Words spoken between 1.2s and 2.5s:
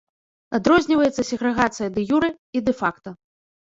сегрэгацыя дэ-юрэ